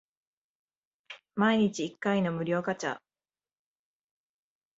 [1.35, 2.99] 毎日一回の無料ガチャ